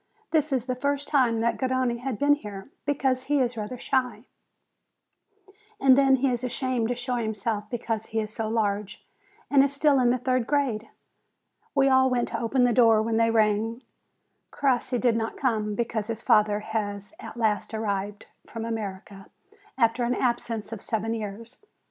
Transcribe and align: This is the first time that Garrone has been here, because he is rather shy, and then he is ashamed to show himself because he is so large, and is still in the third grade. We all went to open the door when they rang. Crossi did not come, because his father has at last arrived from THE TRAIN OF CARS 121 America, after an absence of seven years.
This 0.31 0.51
is 0.51 0.65
the 0.65 0.73
first 0.73 1.07
time 1.07 1.41
that 1.41 1.59
Garrone 1.59 1.99
has 1.99 2.17
been 2.17 2.33
here, 2.33 2.71
because 2.87 3.25
he 3.25 3.39
is 3.39 3.55
rather 3.55 3.77
shy, 3.77 4.23
and 5.79 5.95
then 5.95 6.15
he 6.15 6.31
is 6.31 6.43
ashamed 6.43 6.87
to 6.87 6.95
show 6.95 7.17
himself 7.17 7.69
because 7.69 8.07
he 8.07 8.19
is 8.19 8.33
so 8.33 8.49
large, 8.49 9.05
and 9.51 9.63
is 9.63 9.71
still 9.73 9.99
in 9.99 10.09
the 10.09 10.17
third 10.17 10.47
grade. 10.47 10.89
We 11.75 11.87
all 11.87 12.09
went 12.09 12.29
to 12.29 12.39
open 12.39 12.63
the 12.63 12.73
door 12.73 12.99
when 13.03 13.17
they 13.17 13.29
rang. 13.29 13.83
Crossi 14.49 14.97
did 14.97 15.15
not 15.15 15.37
come, 15.37 15.75
because 15.75 16.07
his 16.07 16.23
father 16.23 16.61
has 16.61 17.13
at 17.19 17.37
last 17.37 17.71
arrived 17.71 18.25
from 18.47 18.63
THE 18.63 18.69
TRAIN 18.69 18.83
OF 18.95 19.05
CARS 19.05 19.09
121 19.75 19.77
America, 19.77 19.77
after 19.77 20.03
an 20.03 20.15
absence 20.15 20.71
of 20.71 20.81
seven 20.81 21.13
years. 21.13 21.57